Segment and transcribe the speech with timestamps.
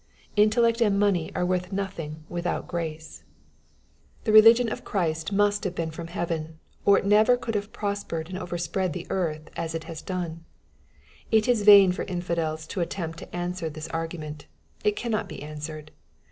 [0.35, 3.21] Intellect and money ure worth nothing vrithout grace.
[3.21, 4.23] 90 SXPOSITOBT THOUGHTS.
[4.23, 6.53] The religion of Christ must have been from heaven^
[6.85, 10.43] or it never could have prospered and overspread the earth as it has done.
[11.29, 14.47] It is vain for infidels to attempt to answer this argument.
[14.83, 15.91] It cannot be answered.